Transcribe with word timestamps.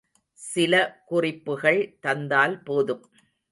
சில 0.39 0.73
குறிப்புகள் 1.05 1.79
தந்தால் 1.99 2.57
போதும். 2.63 3.03